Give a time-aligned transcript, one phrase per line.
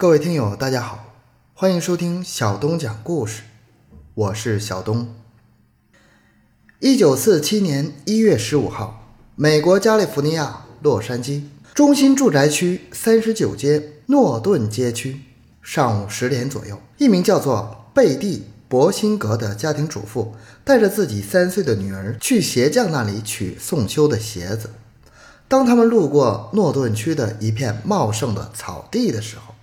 [0.00, 1.06] 各位听友，大家好，
[1.54, 3.42] 欢迎收听小东讲故事，
[4.14, 5.08] 我是小东。
[6.78, 11.42] 一九四七年一月十五号，美国加利福尼亚洛杉矶
[11.74, 15.22] 中心住宅区三十九街诺顿街区，
[15.60, 18.38] 上午十点左右，一名叫做贝蒂·
[18.68, 24.70] 博辛格的家庭主妇带着自己三岁的女儿去鞋匠那里取送修的鞋子。
[25.48, 29.56] 当他们路过诺顿区的一片茂盛的草地的时候，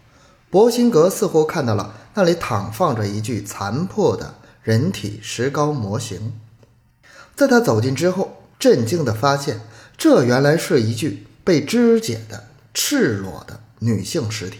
[0.55, 6.39] 博辛格似乎看到了那里躺放着一具残破的人体石膏模型。
[7.35, 9.59] 在他走近之后，震惊地发现，
[9.97, 14.59] 这原来是一具被肢解的赤裸的女性尸体。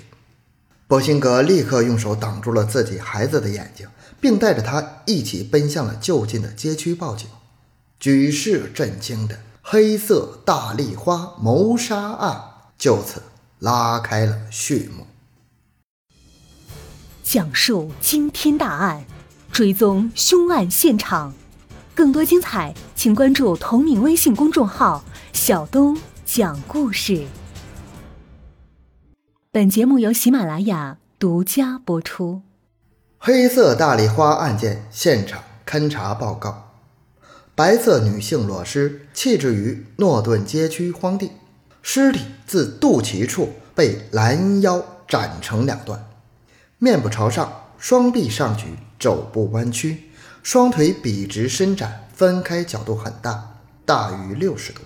[0.85, 3.87] 博辛格立刻用手挡住了自己孩子的眼睛，
[4.19, 7.29] 并带着他一起奔向了就近的街区报警。
[8.01, 12.43] 举世震惊的黑色大丽花谋杀案
[12.77, 13.21] 就此
[13.59, 15.07] 拉开了序幕。
[17.25, 19.03] 讲述惊天大案，
[19.51, 21.33] 追踪凶案现场，
[21.95, 27.25] 更多精彩，请关注同名微信公众号“小东讲故事”。
[29.51, 32.43] 本节目由喜马拉雅独家播出。
[33.17, 36.73] 黑色大丽花案件现场勘查报告：
[37.55, 41.31] 白色女性裸尸弃置于诺顿街区荒地，
[41.81, 46.07] 尸体自肚脐处被拦腰斩成两段。
[46.77, 48.65] 面部朝上，双臂上举，
[48.99, 50.09] 肘部弯曲，
[50.43, 54.81] 双腿笔直伸展，分开角度很大，大于六十度。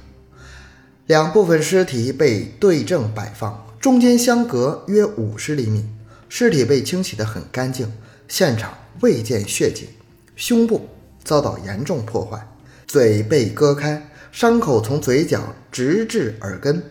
[1.08, 5.90] 两部分尸体被对正摆放，中间相隔约五十厘米。
[6.30, 7.92] 尸体被清洗得很干净，
[8.28, 9.90] 现场未见血迹。
[10.36, 10.88] 胸部
[11.24, 12.48] 遭到严重破坏，
[12.86, 16.84] 嘴被割开，伤口从嘴角直至耳根。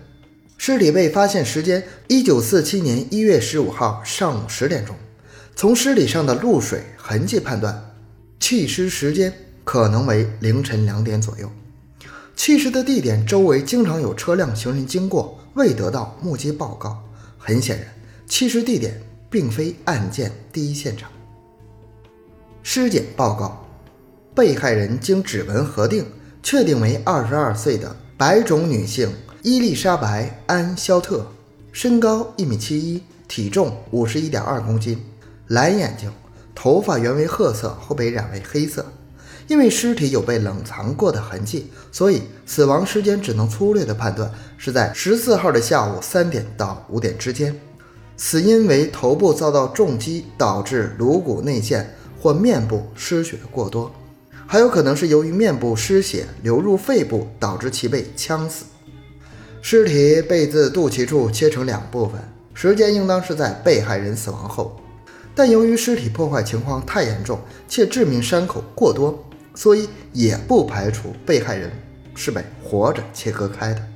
[0.59, 4.95] 尸体被发现时间：一九四七年一月十五号上午十点钟。
[5.55, 7.95] 从尸体上的露水痕迹判断，
[8.41, 9.33] 弃尸时间
[9.65, 11.51] 可能为凌晨两点左右。
[12.37, 17.05] 弃尸的地点周围经常有车辆行人经过，未得到目击报告。
[17.39, 17.87] 很显然，
[18.27, 21.11] 弃尸地点并非案件第一现场。
[22.65, 23.65] 尸检报告：
[24.35, 26.05] 被害人经指纹核定，
[26.43, 29.09] 确定为二十二岁的白种女性。
[29.43, 31.25] 伊丽莎白·安·肖特，
[31.71, 35.01] 身高一米七一，体重五十一点二公斤，
[35.47, 36.11] 蓝眼睛，
[36.57, 38.85] 头发原为褐色，后被染为黑色。
[39.47, 47.55] 因为尸体有被冷藏过的痕迹，所以死亡时间只能粗略的判断是在十四号的下午三点到五点之间。
[48.17, 53.93] 死因为头部遭到重击导致颅骨内陷或面部失血过多，
[54.49, 58.65] 还有可能是由于面部失血流入肺部导致其被枪死。
[59.61, 62.21] 尸体被自肚脐处切成两部分，
[62.55, 64.81] 时间应当是在被害人死亡后，
[65.35, 69.25] 但由于尸体破坏情况太严重且致命伤口过多，
[69.55, 71.71] 所以也不排除被害人
[72.15, 73.87] 是被活着切割开的。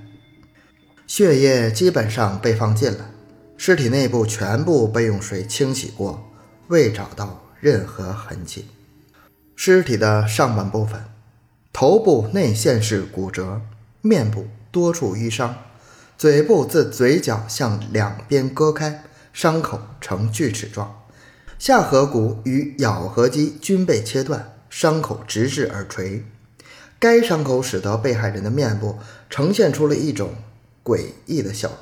[1.07, 3.11] 血液基本上被放尽了，
[3.57, 6.31] 尸体内部全部被用水清洗过，
[6.69, 8.67] 未找到任何痕迹。
[9.55, 11.05] 尸体的上半部分，
[11.73, 13.61] 头部内陷式骨折，
[14.01, 14.47] 面部。
[14.73, 15.55] 多处淤伤，
[16.19, 21.05] 嘴部自嘴角向两边割开，伤口呈锯齿状，
[21.59, 26.25] 下颌骨与咬合肌均被切断，伤口直至耳垂。
[26.99, 30.35] 该伤口使得被害人的面部呈现出了一种
[30.83, 31.79] 诡异的笑容。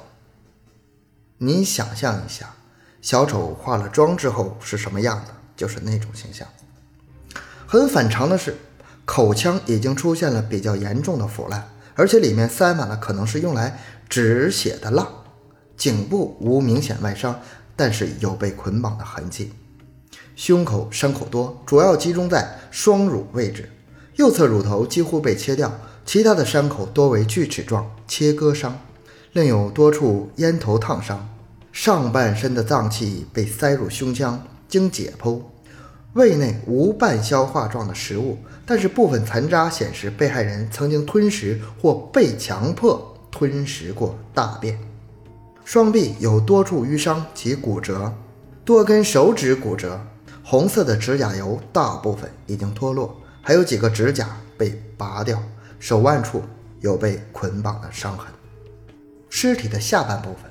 [1.39, 2.55] 你想象一下，
[3.01, 6.49] 小丑化了妆之后是什么样的，就是那种形象。
[7.67, 8.57] 很反常的是，
[9.05, 11.71] 口腔已经出现了比较严重的腐烂。
[12.01, 13.79] 而且里面塞满了可能是用来
[14.09, 15.07] 止血的蜡，
[15.77, 17.39] 颈部无明显外伤，
[17.77, 19.53] 但是有被捆绑的痕迹。
[20.35, 23.69] 胸口伤口多，主要集中在双乳位置，
[24.17, 28.81] 右侧乳头几乎被切掉，其他的伤口多为锯齿状切割伤，
[29.33, 31.29] 另有多处烟头烫伤。
[31.71, 35.43] 上半身的脏器被塞入胸腔，经解剖。
[36.15, 38.39] 胃内无半消化状的食物，
[38.71, 44.79] 但是部分残渣显示被害人曾经吞食或被强迫吞食过大便。
[45.65, 48.15] 双臂有多处淤伤及骨折，
[48.65, 50.01] 多根手指骨折，
[50.45, 55.43] 红色的指甲油大部分已经脱落，还有几个指甲被拔掉。
[55.81, 56.41] 手腕处
[56.79, 58.33] 有被捆绑的伤痕。
[59.29, 60.49] 尸体的下半部分，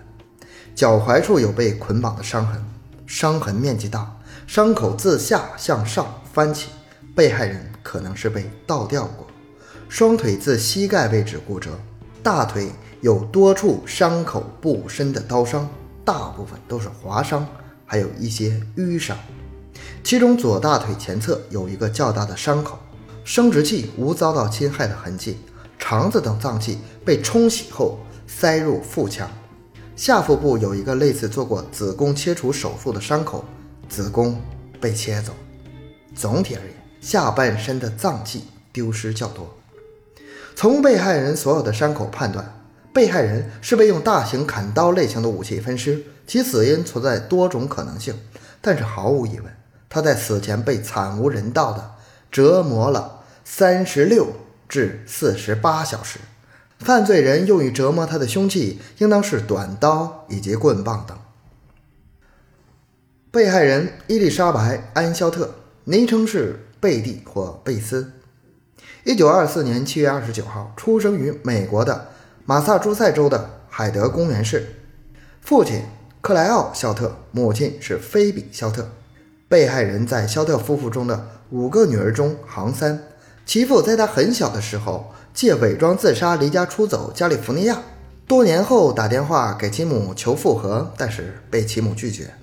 [0.76, 2.62] 脚踝处有被捆绑的伤痕，
[3.08, 4.14] 伤痕面积大。
[4.46, 6.72] 伤口自下向上翻起，
[7.16, 9.28] 被害人可能是被倒吊过。
[9.88, 11.80] 双腿自膝盖位置骨折，
[12.22, 12.72] 大腿
[13.02, 15.68] 有多处伤口不深的刀伤，
[16.06, 17.48] 大部分都是划伤，
[17.86, 19.18] 还有一些淤伤。
[20.04, 22.78] 其中左大腿前侧有一个较大的伤口，
[23.24, 25.38] 生殖器无遭到侵害的痕迹，
[25.78, 29.30] 肠子等脏器被冲洗后塞入腹腔。
[29.96, 33.44] 下腹部有一个类似做过子宫切除手术的伤口，
[33.90, 34.40] 子宫
[34.80, 35.34] 被切走。
[36.16, 39.56] 总体而言，下半身的脏器丢失较多。
[40.56, 42.62] 从被害人所有的伤口判断，
[42.94, 48.16] 被害人是被用大型砍刀类型的武器分尸，其死因存在多种可能性。
[48.62, 49.46] 但是毫无疑问，
[49.88, 51.92] 他在死前被惨无人道的
[52.30, 54.34] 折磨了三十六
[54.68, 56.20] 至四十八小时。
[56.80, 61.18] 犯罪人用于折磨他的凶器应当是短刀以及棍棒等。
[63.32, 65.56] 被害人伊丽莎白·安肖特，
[65.86, 68.12] 昵称是贝蒂或贝斯，
[69.04, 72.10] 一九二四年七月二十九号出生于美国的
[72.46, 74.76] 马萨诸塞州的海德公园市，
[75.42, 75.84] 父亲
[76.22, 78.90] 克莱奥·肖特，母亲是菲比·肖特。
[79.48, 83.04] 被害人在肖特夫妇中的五个女儿中行三，
[83.46, 85.14] 其父在他很小的时候。
[85.32, 87.80] 借伪装自杀离家出走加利福尼亚，
[88.28, 92.34] 多年后打电话给其母求复合，但是被其母拒绝。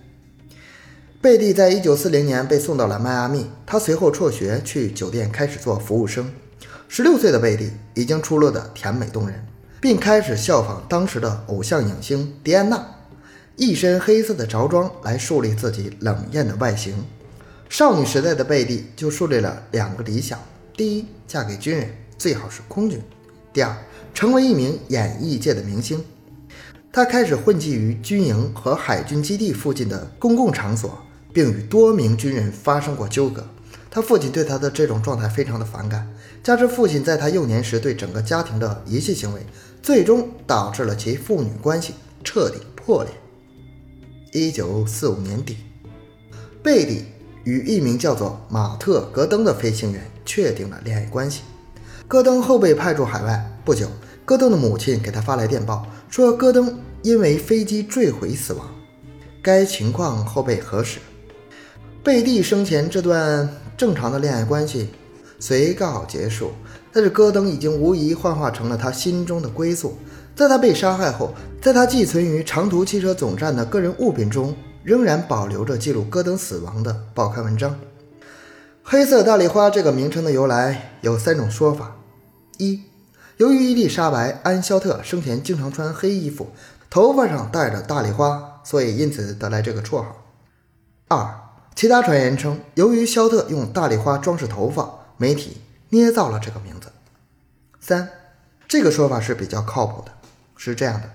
[1.26, 6.30] 贝蒂在一九四零年被送到了迈阿密，他随后辍学去酒店开始做服务生。
[6.86, 9.44] 十六岁的贝蒂已经出落得甜美动人，
[9.80, 12.80] 并开始效仿当时的偶像影星迪安娜，
[13.56, 16.94] 一身黑色的着装来树立自己冷艳的外形。
[17.68, 20.38] 少女时代的贝蒂就树立了两个理想：
[20.76, 21.90] 第一，嫁给军人。
[22.16, 23.02] 最好是空军。
[23.52, 23.76] 第二，
[24.14, 26.04] 成为一名演艺界的明星。
[26.92, 31.02] 他开始混迹于军营和海军基地附近的公共场所，
[31.36, 33.46] 并与多名军人发生过纠葛。
[33.90, 36.10] 他父亲对他的这种状态非常的反感，
[36.42, 39.44] 加之父亲在他幼年时对整个家庭的遗弃行为，
[39.82, 41.92] 最终导致了其父女关系
[42.24, 43.12] 彻底破裂。
[44.32, 45.58] 一九四五年底，
[46.62, 47.04] 贝蒂
[47.44, 51.42] 与一名叫做马特·戈登的飞行员确定了恋爱关系。
[52.08, 53.88] 戈登后被派驻海外不久，
[54.24, 58.66] 戈登的母亲给他发来电报，说戈登因为飞机坠毁死亡。
[59.42, 60.98] 该情况后被核实。
[62.06, 64.90] 贝蒂生前这段正常的恋爱关系
[65.40, 66.52] 随告结束，
[66.92, 69.98] 但是戈登已经无疑幻化成了他心中的归宿。
[70.36, 74.54] 在他被杀害后，在他寄存于长途汽车总站的个人物品中，
[74.84, 77.76] 仍然保留着记录戈登死亡的报刊文章。
[78.84, 81.96] 黑色大丽花这个名称的由来有三种说法：
[82.58, 82.82] 一，
[83.38, 86.50] 由于伊丽莎白·安肖特生前经常穿黑衣服，
[86.88, 90.12] 头发上戴着大丽花，所以因此得来这个绰号；
[91.08, 91.34] 二，
[91.76, 95.58] 其他传言称，由于肖特用大丽花装饰头发，媒体
[95.90, 96.88] 捏造了这个名字；
[97.78, 98.08] 三，
[98.66, 100.10] 这个说法是比较靠谱的，
[100.56, 101.10] 是这样的：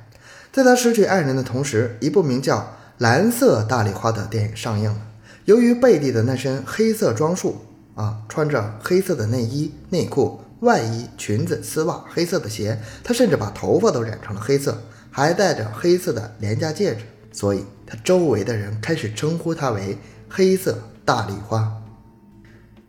[0.54, 2.60] 在他失去爱人的同时，一部名叫
[3.00, 5.02] 《蓝色大丽花》的电影上映了。
[5.46, 7.66] 由于贝蒂的那身黑色装束
[7.96, 14.80] 啊，穿着黑色的内衣、内裤、外衣、裙子、丝袜、黑色的鞋，他甚至把头发都染成了黑色，
[15.10, 19.98] 还戴着黑色的廉价戒指，所以他周围的人开始称呼他为
[20.32, 21.82] “黑色大丽花”。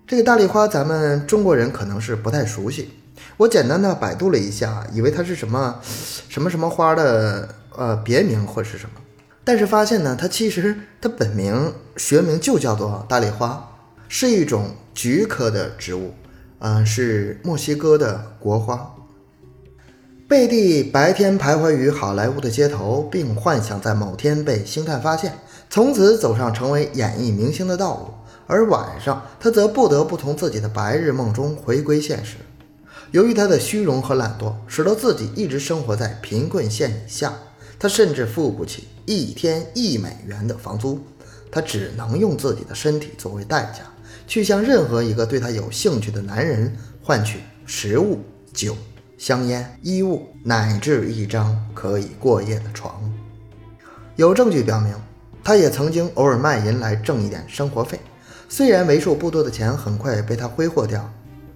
[0.07, 2.91] 这个大丽花，咱们中国人可能是不太熟悉。
[3.39, 5.81] 我简单的百度了一下，以为它是什么
[6.29, 9.01] 什么什么花的呃别名或是什么。
[9.43, 13.71] 但是发现呢，它其实它本名学名就叫做大丽花，
[14.09, 16.15] 是一种菊科的植物，
[16.59, 18.95] 嗯，是墨西哥的国花。
[20.29, 25.35] 贝蒂白天徘徊于好莱坞的街头，并幻想在某天被星探发现，
[25.73, 32.37] 从此走上成为演艺明星的道路；而晚上，他则不得不从自己的白日梦中回归现实。
[33.11, 37.33] 由于他的虚荣和懒惰，使得自己一直生活在贫困线以下。
[37.79, 41.01] 他甚至付不起一天一美元的房租，
[41.51, 43.81] 他只能用自己的身体作为代价，
[44.27, 48.19] 去向任何一个对他有兴趣的男人换取食物、
[48.53, 48.77] 酒、
[49.17, 53.11] 香烟、衣物，乃至一张可以过夜的床。
[54.17, 54.95] 有证据表明，
[55.43, 57.99] 他也曾经偶尔卖淫来挣一点生活费。
[58.49, 61.11] 虽然为数不多的钱很快被他挥霍掉，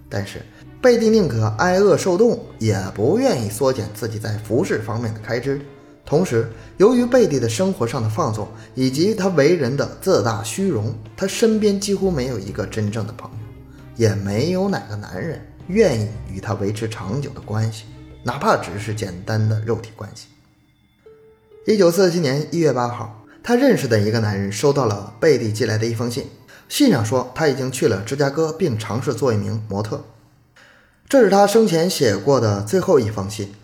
[0.09, 0.41] 但是
[0.81, 5.61] 贝蒂宁可挨饿受冻，也不愿意缩减自己在服饰方面的开支。
[6.05, 13.37] 同时，由于贝蒂的生活上的放纵以及他为人的自大虚荣，他身边几乎没有一个真正的朋友，
[13.95, 17.83] 也没有哪个男人愿意与他维持长久的关系，
[18.23, 20.27] 哪怕只是简单的肉体关系。
[21.65, 23.16] 一九四七年一月八号，
[23.47, 26.27] 他认识的一个男人收到了贝蒂寄来的一封信，
[26.67, 30.03] 信上说他已经去了芝加哥，并尝试做一名模特。
[31.07, 33.55] 这是他生前写过的最后一封信。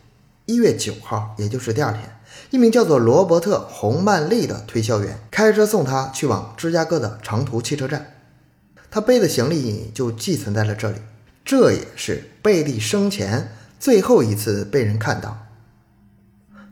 [0.46, 2.18] 一月九号，也就是第二天。
[2.50, 8.13] 一名叫做罗伯特·洪曼利的推销员开车送他去往芝加哥的长途汽车站，
[8.90, 11.00] 他背的行李就寄存在了这里。
[11.44, 15.42] 这也是贝蒂生前最后一次被人看到。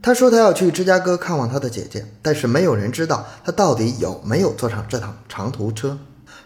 [0.01, 5.98] 他说他要去芝加哥看望他的姐姐，但是没有人知道他到底有没有坐上这趟长途车。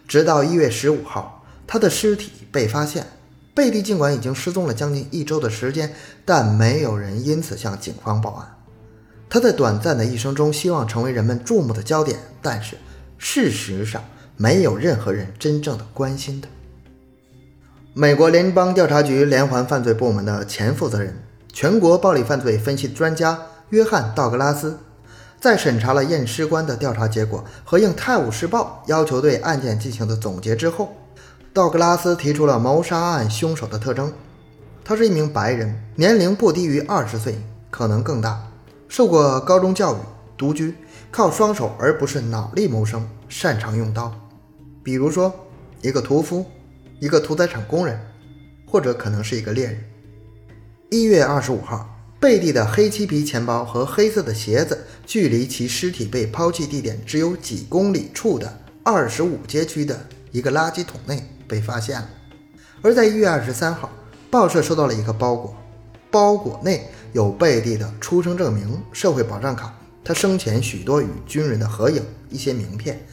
[0.08, 3.08] 直到一月十五号，他的尸体被发现。
[3.54, 5.94] 贝蒂尽管已经失踪了将近一周的时间，
[6.26, 8.58] 但没有人因此向警方报案。
[9.30, 12.76] 他在短暂的一生中希望成为人们注目的焦点，但是
[13.18, 14.04] 事实上
[14.36, 16.50] 没有任何人真正的关心他。
[17.94, 21.18] 美国联邦调查局连环犯罪部门的前负责人、
[21.56, 24.78] 全国暴力犯罪分析专家约翰·道格拉斯，
[25.40, 30.94] 在审查了验尸官的调查结果和应《泰晤士报》要求对案件进行的总结之后。
[31.54, 34.12] 道格拉斯提出了谋杀案凶手的特征：
[34.84, 38.52] 他是一名白人，年龄不低于二十岁，可能更大，
[38.90, 39.98] 受过高中教育，
[40.38, 40.76] 独居，
[41.10, 44.14] 靠双手而不是脑力谋生，擅长用刀，
[44.84, 45.34] 比如说
[45.80, 46.46] 一个屠夫，
[47.00, 47.98] 一个屠宰场工人，
[48.70, 49.82] 或者可能是一个猎人。
[50.92, 51.90] 一月二十五号，
[52.20, 61.28] 贝蒂的黑漆皮钱包和黑色的鞋子，距离其尸体被抛弃地点只有几公里处的二十五街区的一个垃圾桶内。
[61.48, 62.10] 被发现了，
[62.82, 63.90] 而在一月二十三号，
[64.32, 65.56] 报社收到了一个包裹，
[66.10, 69.72] 包裹内有贝蒂的出生证明、社会保障卡、
[70.04, 73.06] 他生前许多与军人的合影、一些名片、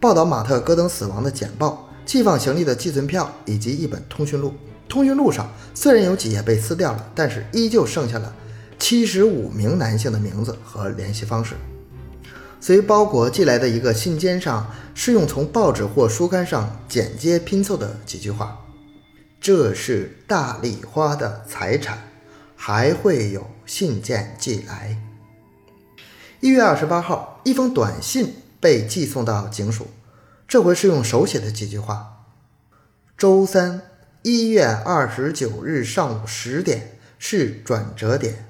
[0.00, 4.52] 报道马特·戈登死亡的简报、寄放行李的寄存票以及一本通讯录。
[4.88, 8.34] 通讯录上虽然有几页被撕掉了，但是依旧剩下了
[8.78, 11.54] 七十五名男性的名字和联系方式。
[12.60, 18.58] 随包裹寄来的一个信笺上是用从报纸或书刊上剪接拼凑的几句话
[19.40, 21.98] ：“这是大丽花的财产，
[22.56, 24.96] 还会有信件寄来。”
[26.40, 29.88] 一月二十八号，一封短信被寄送到警署，
[30.48, 32.24] 这回是用手写的几句话
[33.16, 33.82] ：“周三，
[34.28, 38.48] 一月二十九日上午十点是转折点，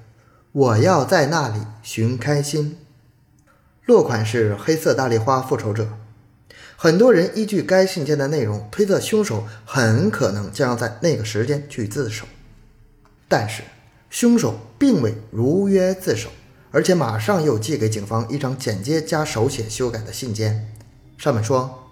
[0.51, 2.79] 我要在那里寻开心。”
[3.85, 5.87] 落款是“黑色大丽花复仇者”。
[6.75, 12.25] 很多人依据该信件的内容推测，凶手很可能将要在那个时间去自首。
[13.27, 13.61] 但是，
[14.09, 16.31] 凶手并未如约自首，
[16.71, 20.73] 而且马上又寄给警方一张剪接加手写修改的信件，
[21.19, 21.83] 上面说：“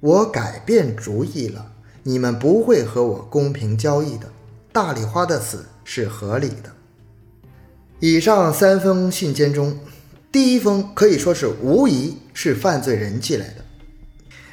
[0.00, 1.72] 我改变主意了，
[2.08, 4.32] 你们不会和我公平交易的。
[4.72, 6.72] 大丽花的死是合理的。”
[8.00, 9.78] 以上三封信笺中。
[10.30, 13.64] 第一封可以说是无疑是犯罪人寄来的，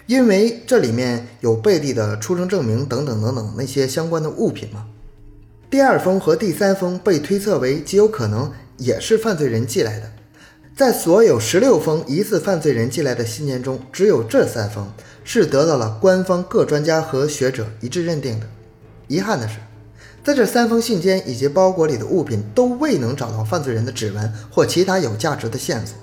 [0.08, 4.88] 因为这里面有贝蒂的出生证明等等等等那些相关的物品嘛。
[5.70, 10.12] 第二封和第三封被推测为极有可能也是犯罪人寄来的。
[10.76, 14.90] 在所有十六封疑似犯罪人寄来的信件中，只有这三封
[15.26, 18.48] 是得到了官方各专家和学者一致认定的。
[19.10, 19.56] 遗憾的是。
[20.24, 25.96] 在这三封信笺以及包裹里的物品都未能找到犯罪人的指纹或其他有价值的线索。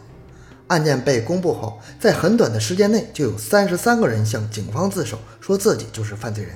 [0.68, 6.52] 案件被公布后，在很短的时间内就有三十三个人向警方自首，说自己就是犯罪人。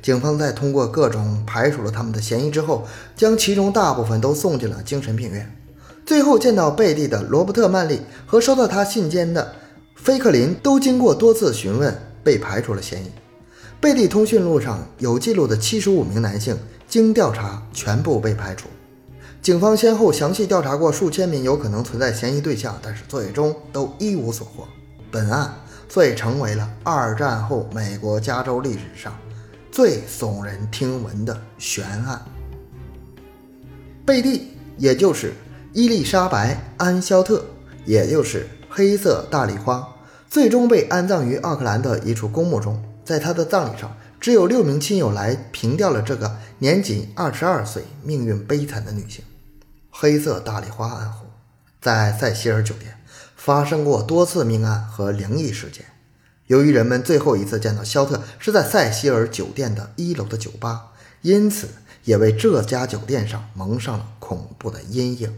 [0.00, 5.54] 警方在通过各种排除了他们的嫌疑之后，将其中大部分都送进了精神病院。
[6.06, 9.54] 最后见到贝蒂的罗伯特·曼利和收到他信笺的
[10.02, 13.10] 菲克林都经过多次询问被排除了嫌疑。
[13.80, 16.56] 贝蒂通讯录上有记录的七十五名男性。
[16.88, 18.66] 经调查，全部被排除。
[19.42, 24.66] 警方先后详细调查过数千名有可能存在嫌疑对象，但是最终都一无所获。
[25.10, 25.54] 本案
[25.86, 29.14] 遂成为了二战后美国加州历史上
[29.70, 32.24] 最耸人听闻的悬案。
[34.06, 35.34] 贝蒂，也就是
[35.74, 37.44] 伊丽莎白·安肖特，
[37.84, 39.96] 也就是黑色大丽花，
[40.30, 42.80] 最终被安葬于奥克兰的一处公墓中。
[43.04, 43.96] 在他的葬礼上。
[44.20, 49.24] 只有六名亲友来凭吊了这个年仅二十二岁、命运悲惨的女性。
[49.90, 51.26] 黑色大丽花案后，
[51.80, 52.98] 在塞西尔酒店
[53.36, 55.84] 发生过多次命案和灵异事件。
[56.48, 60.88] 由于人们最后一次见到肖特是在塞西尔酒店的一楼的酒吧，
[61.22, 61.68] 因此
[62.02, 65.32] 也为这家酒店上蒙上了恐怖的阴影。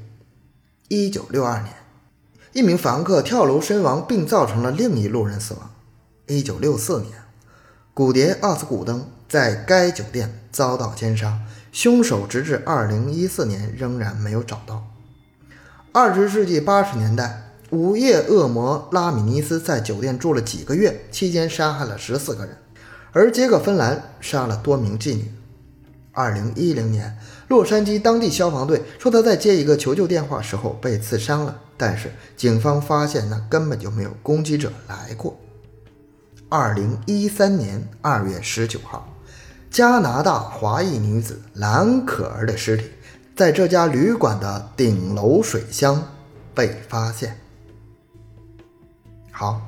[0.88, 1.75] 一九六二年，
[2.52, 5.71] 一名房客跳楼身亡，并造成了另一路人死亡。
[6.26, 7.12] 一九六四年。
[7.92, 11.40] 古蝶·奥斯古登在该酒店遭到奸杀，
[11.71, 14.85] 凶手直至2014年仍然没有找到。
[15.92, 22.57] 20世纪80年代，午夜恶魔拉米尼斯在酒店住了几个月，期间杀害了14个人，
[23.12, 25.33] 而杰克·芬兰杀了多名妓女。
[26.12, 27.19] 二零一零年，
[27.50, 35.37] 洛杉矶当地消防队说他在接一个求救电话时候被刺伤了，但是警方发现那根本就没有攻击者来过。
[36.49, 39.12] 二零一三年二月十九号，
[39.69, 42.85] 加拿大华裔女子兰可儿的尸体
[43.35, 46.00] 在这家旅馆的顶楼水箱
[46.54, 47.37] 被发现。
[49.33, 49.61] 好，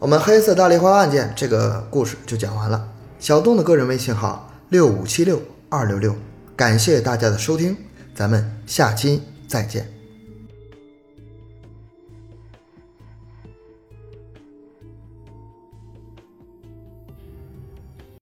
[0.00, 2.88] 我们黑色大丽花案件这个故事就讲完了。
[3.20, 6.16] 小东的个人微信号六五七六二六六，
[6.60, 7.74] 感谢大家的收听，
[8.14, 9.99] 咱们下期再见。